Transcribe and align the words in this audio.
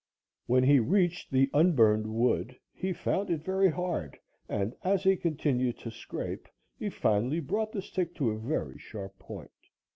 When 0.47 0.63
he 0.63 0.79
reached 0.79 1.29
the 1.29 1.47
unburned 1.53 2.07
wood, 2.07 2.57
he 2.73 2.91
found 2.91 3.29
it 3.29 3.43
very 3.43 3.69
hard 3.69 4.17
and 4.49 4.73
as 4.83 5.03
he 5.03 5.15
continued 5.15 5.77
to 5.77 5.91
scrape, 5.91 6.47
he 6.75 6.89
finally 6.89 7.39
brought 7.39 7.71
the 7.71 7.83
stick 7.83 8.15
to 8.15 8.31
a 8.31 8.39
very 8.39 8.79
sharp 8.79 9.19
point. 9.19 9.51